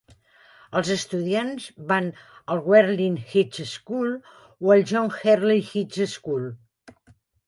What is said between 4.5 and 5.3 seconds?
o al John